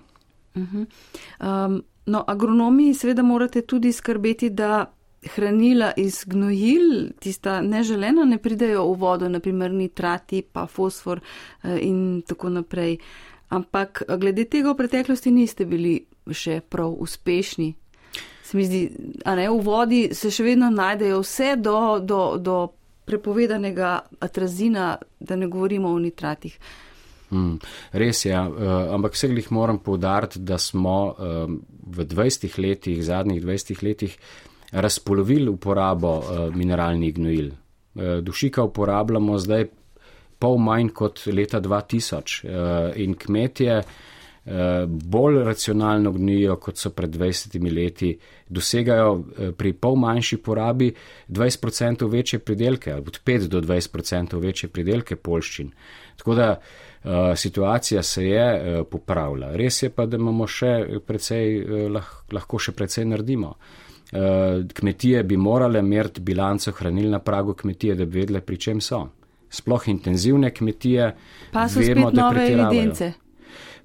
[0.55, 0.85] Uh -huh.
[1.65, 4.93] um, no, agronomi seveda morate tudi skrbeti, da
[5.25, 12.21] hranila iz gnojil, tista neželena, ne pridejo v vodo, naprimer nitrati, pa fosfor eh, in
[12.27, 12.97] tako naprej.
[13.49, 17.73] Ampak glede tega v preteklosti niste bili še prav uspešni.
[18.43, 18.81] Se mi zdi,
[19.25, 22.57] a ne, v vodi se še vedno najdejo vse do, do, do
[23.07, 26.57] prepovedanega atrazina, da ne govorimo o nitratih.
[27.27, 27.57] Hmm,
[27.91, 31.51] res je, uh, ampak vse jih moram povdariti, da smo uh,
[31.87, 34.15] v 20 letih, zadnjih 20 letih,
[34.71, 37.47] razpolovili uporabo uh, mineralnih gnojil.
[37.47, 39.65] Uh, dušika uporabljamo zdaj
[40.39, 43.81] pol manj kot leta 2000 uh, eh, in kmetje
[44.87, 48.13] bolj racionalno gnijo, kot so pred 20 leti,
[48.47, 49.23] dosegajo
[49.57, 50.93] pri pol manjši porabi
[51.27, 55.71] 20% večje pridelke, od 5 do 20% večje pridelke polščin.
[56.17, 56.61] Tako da
[57.35, 59.51] situacija se je popravila.
[59.55, 61.65] Res je pa, da imamo še precej,
[62.31, 63.51] lahko še precej naredimo.
[64.11, 68.81] Eh, kmetije bi morale meriti bilanco hranil na pragu kmetije, da bi vedle, pri čem
[68.81, 69.07] so.
[69.49, 71.15] Sploh intenzivne kmetije.
[71.51, 73.11] Pa so vemo, spet nove evidence.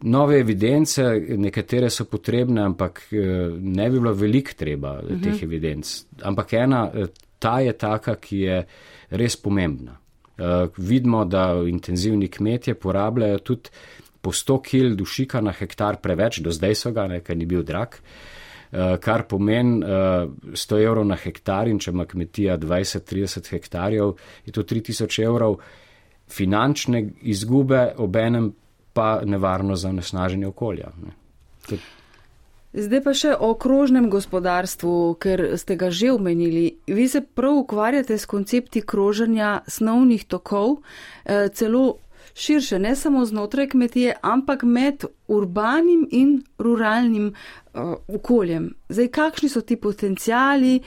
[0.02, 1.02] Nove evidence,
[1.36, 3.18] nekatere so potrebne, ampak eh,
[3.60, 5.22] ne bi bilo veliko treba uh -huh.
[5.22, 5.44] teh mhm.
[5.44, 6.04] evidenc.
[6.22, 7.06] Ampak ena, eh,
[7.38, 8.64] ta je taka, ki je
[9.10, 9.98] res pomembna.
[10.76, 13.70] Vidimo, da intenzivni kmetje porabljajo tudi
[14.20, 17.88] po 100 kg dušika na hektar preveč, do zdaj so ga, ker ni bil drag,
[19.00, 24.14] kar pomeni 100 evrov na hektar in če ima kmetija 20-30 hektarjev,
[24.46, 25.58] je to 3000 evrov
[26.32, 28.52] finančne izgube, obenem
[28.92, 30.92] pa nevarno za nesnaženje okolja.
[32.72, 36.78] Zdaj pa še o krožnem gospodarstvu, ker ste ga že omenili.
[36.86, 40.80] Vi se prav ukvarjate s koncepti kroženja snovnih tokov,
[41.24, 41.98] eh, celo
[42.34, 47.61] širše, ne samo znotraj kmetije, ampak med urbanim in ruralnim uh,
[48.08, 48.74] okoljem.
[48.88, 50.80] Zdaj, kakšni so ti potencijali?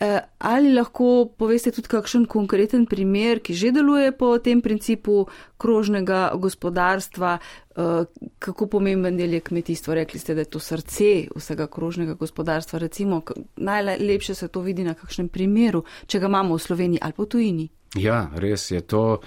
[0.00, 5.26] Eh, ali lahko poveste tudi kakšen konkreten primer, ki že deluje po tem principu
[5.60, 9.94] krožnega gospodarstva, eh, kako pomemben del je kmetijstvo?
[9.94, 12.78] Rekli ste, da je to srce vsega krožnega gospodarstva.
[12.78, 13.20] Recimo,
[13.56, 17.68] najlepše se to vidi na kakšnem primeru, če ga imamo v Sloveniji ali po tujini.
[17.94, 19.20] Ja, res je to.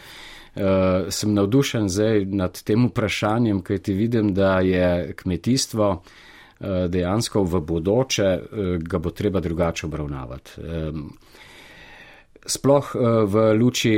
[0.53, 6.11] Uh, sem navdušen zdaj nad tem vprašanjem, kaj ti vidim, da je kmetijstvo uh,
[6.87, 10.51] dejansko v bodoče eh, ga bo treba drugače obravnavati.
[12.45, 13.93] Sploh eh, v luči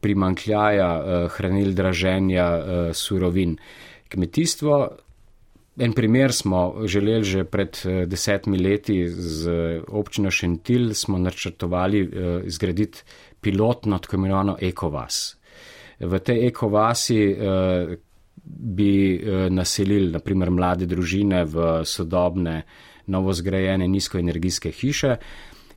[0.00, 0.88] primankljaja
[1.36, 2.48] hranil draženja
[2.92, 3.56] surovin.
[4.08, 4.76] Kmetijstvo,
[5.78, 9.50] en primer smo želeli že pred desetimi leti z
[9.88, 12.00] občino Šentil, smo načrtovali
[12.44, 13.02] izgraditi
[13.40, 15.36] pilotno tako imenovano ekovas.
[16.00, 17.36] V tej ekovasi,
[18.48, 22.62] bi eh, naselili naprimer mlade družine v sodobne,
[23.08, 25.14] novozgrajene nizkoenergijske hiše,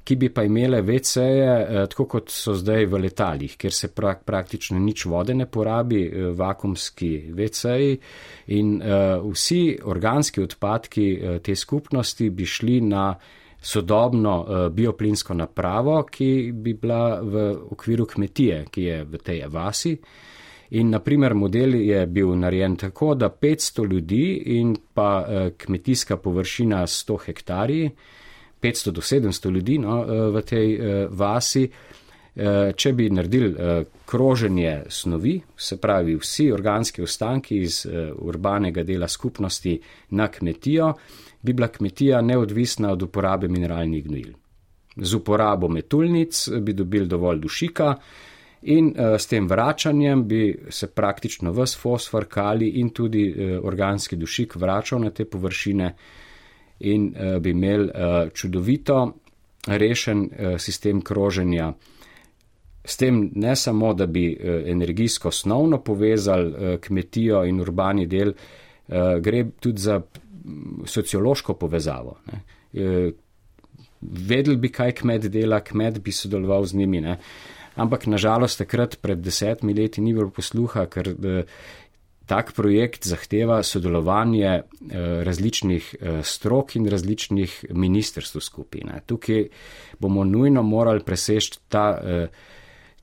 [0.03, 4.23] ki bi pa imele veceje, eh, tako kot so zdaj v letalih, kjer se prak,
[4.25, 7.99] praktično nič vode ne porabi, eh, vakumski veceji
[8.47, 11.05] in vsi organski odpadki
[11.43, 13.15] te skupnosti bi šli na
[13.61, 19.97] sodobno bioplinsko napravo, ki bi bila v okviru kmetije, ki je v tej vasi.
[20.71, 26.85] In naprimer model je bil narejen tako, da 500 ljudi in pa eh, kmetijska površina
[26.87, 27.89] 100 hektarji,
[28.61, 31.69] 500 do 700 ljudi no, eh, v tej eh, vasi,
[32.75, 37.81] če bi naredili kroženje snovi, se pravi vsi organski ostanki iz
[38.15, 39.73] urbanega dela skupnosti
[40.15, 40.93] na kmetijo,
[41.41, 44.31] bi bila kmetija neodvisna od uporabe mineralnih gnojil.
[44.95, 47.95] Z uporabo metulnic bi dobili dovolj dušika,
[48.61, 54.15] In uh, s tem vračanjem bi se praktično vse fosfor, kali in tudi uh, organski
[54.15, 55.95] dušik vračal na te površine
[56.79, 59.13] in uh, bi imeli uh, čudovito
[59.67, 61.73] rešen uh, sistem kroženja.
[62.85, 68.29] S tem ne samo, da bi uh, energijsko osnovno povezali uh, kmetijo in urbani del,
[68.29, 70.01] uh, gre tudi za
[70.85, 72.17] sociološko povezavo.
[72.73, 73.09] Uh,
[74.01, 77.01] vedeli bi, kaj kmet dela, kmet bi sodeloval z njimi.
[77.01, 77.17] Ne?
[77.75, 81.43] Ampak nažalost takrat pred desetimi leti ni bilo posluha, ker eh,
[82.27, 84.63] tak projekt zahteva sodelovanje eh,
[85.27, 89.01] različnih eh, strok in različnih ministrstv skupine.
[89.05, 89.47] Tukaj
[89.99, 91.85] bomo nujno morali preseči ta,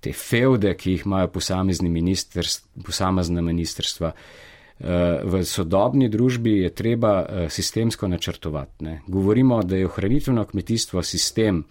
[0.01, 4.13] te feude, ki jih imajo posamezni ministrstva, posamezna ministrstva.
[4.79, 7.13] V sodobni družbi je treba
[7.51, 8.85] sistemsko načrtovati.
[8.85, 9.01] Ne.
[9.07, 11.65] Govorimo, da je ohranitveno kmetijstvo sistem,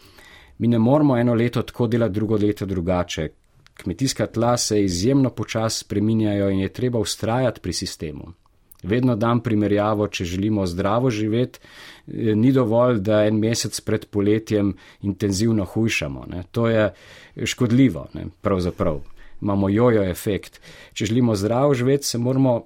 [0.58, 3.30] mi ne moramo eno leto tako delati, drugo leto drugače.
[3.78, 8.34] Kmetijska tla se izjemno počasi spreminjajo in je treba ustrajati pri sistemu.
[8.84, 14.76] Vedno dam primerjavo, če želimo zdravo živeti, eh, ni dovolj, da en mesec pred poletjem
[15.02, 16.26] intenzivno hujšamo.
[16.30, 16.44] Ne.
[16.52, 16.94] To je
[17.44, 19.02] škodljivo, ne, pravzaprav.
[19.42, 20.62] Imamo jojo efekt.
[20.94, 22.66] Če želimo zdravo živeti, se moramo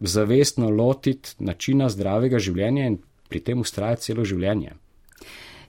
[0.00, 4.72] zavestno lotiti načina zdravega življenja in pri tem ustrajati celo življenje.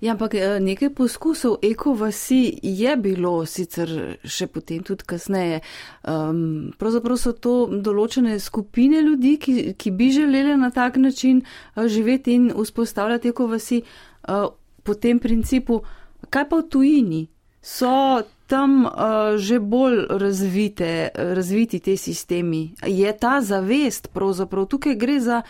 [0.02, 3.90] Ja, ampak eh, nekaj poskusov ekovasi je bilo sicer
[4.22, 5.62] še potem tudi kasneje.
[6.06, 11.88] Um, pravzaprav so to določene skupine ljudi, ki, ki bi želeli na tak način uh,
[11.90, 14.52] živeti in vzpostavljati ekovasi uh,
[14.84, 15.82] po tem principu.
[16.30, 17.22] Kaj pa v tujini?
[17.66, 22.76] So tam uh, že bolj razvite, razviti te sistemi?
[22.86, 25.42] Je ta zavest pravzaprav tukaj gre za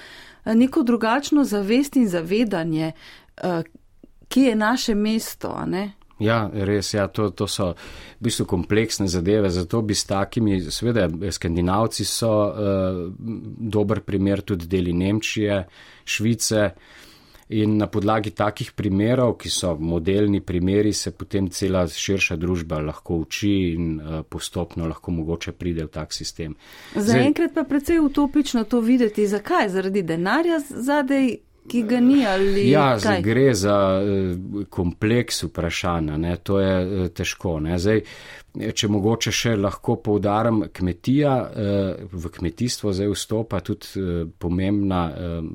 [0.48, 2.94] neko drugačno zavest in zavedanje?
[3.44, 3.60] Uh,
[4.28, 5.56] kje je naše mesto.
[6.20, 11.06] Ja, res, ja, to, to so v bistvu kompleksne zadeve, zato bi s takimi, seveda,
[11.32, 13.04] skandinavci so uh,
[13.78, 15.62] dober primer tudi deli Nemčije,
[16.06, 16.72] Švice
[17.50, 23.22] in na podlagi takih primerov, ki so modelni primeri, se potem cela širša družba lahko
[23.24, 26.58] uči in uh, postopno lahko mogoče pride v tak sistem.
[26.96, 29.28] Zaenkrat pa precej utopično to videti.
[29.28, 29.70] Zakaj?
[29.70, 31.38] Zaradi denarja zadej
[31.68, 33.22] ki ga ni ali ja, kaj?
[33.22, 33.78] gre za
[34.70, 37.58] kompleks vprašanja, ne, to je težko.
[37.64, 37.78] Ne.
[37.82, 38.02] Zdaj,
[38.74, 41.34] če mogoče še lahko poudarim, kmetija
[42.12, 44.06] v kmetijstvo zdaj vstopa tudi
[44.40, 45.02] pomembna,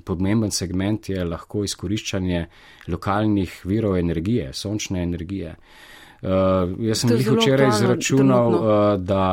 [0.05, 2.45] pomemben segment je lahko izkoriščanje
[2.93, 5.57] lokalnih virov energije, sončne energije.
[6.23, 8.61] Jaz sem jih včeraj izračunal,
[9.03, 9.27] da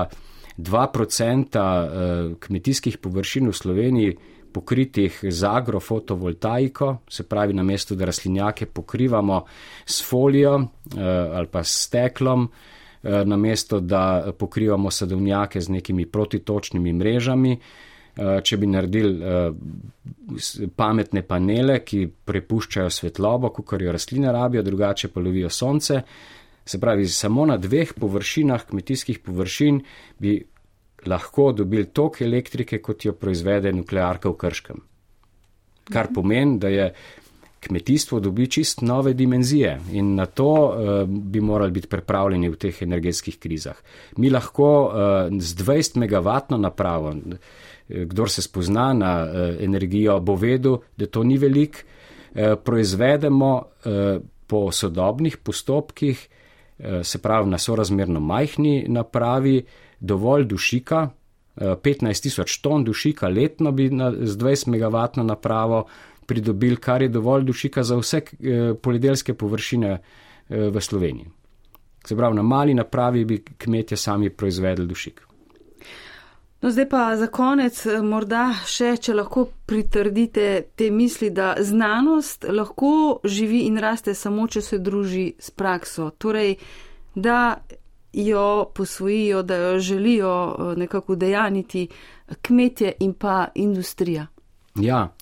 [0.58, 4.18] 2% kmetijskih površin v Sloveniji
[4.54, 9.44] pokritih z agrofotovoltaiko, se pravi na mestu, da rastlinjake pokrivamo
[9.86, 10.60] s folijo
[11.34, 12.50] ali pa s steklom,
[13.04, 17.54] na mesto, da pokrivamo sadovnjake z nekimi protitočnimi mrežami.
[18.44, 19.22] Če bi naredili
[20.76, 26.02] pametne panele, ki prepuščajo svetlobo, kot jo rastline rabijo, drugače pa lovijo sonce,
[26.66, 29.80] se pravi, samo na dveh površinah kmetijskih površin
[30.20, 30.36] bi
[31.08, 34.82] lahko dobili toliko elektrike, kot jo proizvede nuklearka v Krškem.
[35.90, 36.94] Kar pomeni, da je
[37.60, 42.82] kmetijstvo dobi čist nove dimenzije in na to uh, bi morali biti pripravljeni v teh
[42.82, 43.76] energetskih krizah.
[44.18, 44.94] Mi lahko uh,
[45.40, 47.16] z 20 megavatno napravo,
[47.90, 54.22] kdor se spozna na uh, energijo, bo vedel, da to ni velik, uh, proizvedemo uh,
[54.48, 56.28] po sodobnih postopkih,
[56.80, 59.64] uh, se pravi na sorazmerno majhni napravi,
[60.00, 61.10] dovolj dušika,
[61.60, 65.86] 15 tisoč ton dušika letno bi na, z 20 megavatno napravo
[66.26, 71.28] pridobili, kar je dovolj dušika za vse eh, poljedelske površine eh, v Sloveniji.
[72.06, 75.26] Se pravi, na mali napravi bi kmetje sami proizvedli dušik.
[76.62, 83.20] No, zdaj pa za konec, morda še, če lahko pritrdite te misli, da znanost lahko
[83.24, 86.10] živi in raste samo, če se druži s prakso.
[86.18, 86.58] Torej,
[87.16, 87.62] da
[88.14, 91.88] jo posvojijo, da jo želijo nekako dejaniti
[92.42, 94.28] kmetje in pa industrija.
[94.76, 95.14] Ja,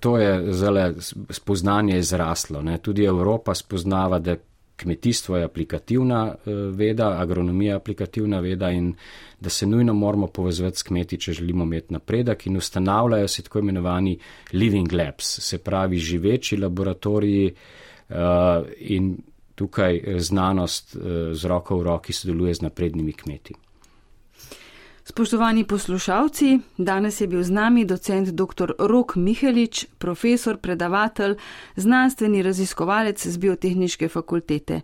[0.00, 0.92] to je zelo
[1.30, 2.62] spoznanje izraslo.
[2.62, 2.78] Ne.
[2.78, 4.36] Tudi Evropa spoznava, da
[4.76, 6.34] kmetijstvo je aplikativna
[6.74, 8.94] veda, agronomija je aplikativna veda in
[9.40, 13.58] da se nujno moramo povezati s kmeti, če želimo imeti napredek in ustanavljajo se tako
[13.58, 14.18] imenovani
[14.52, 17.54] living labs, se pravi živeči laboratoriji
[18.78, 19.16] in
[19.54, 20.96] tukaj znanost
[21.32, 23.54] z roko v roki sodeluje z naprednimi kmeti.
[25.04, 28.72] Spoštovani poslušalci, danes je bil z nami docent dr.
[28.78, 31.34] Rok Mihelič, profesor, predavatelj,
[31.76, 34.80] znanstveni raziskovalec z biotehniške fakultete.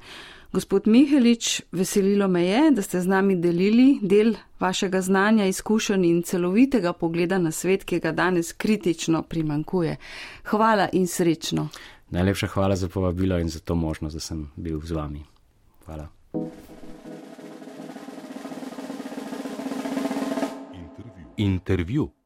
[0.52, 6.22] Gospod Mihelič, veselilo me je, da ste z nami delili del vašega znanja, izkušenj in
[6.22, 9.96] celovitega pogleda na svet, ki ga danes kritično primankuje.
[10.44, 11.68] Hvala in srečno.
[12.10, 15.24] Najlepša hvala za povabilo in za to možnost, da sem bil z vami.
[15.86, 16.08] Hvala.
[21.36, 22.17] Intervju.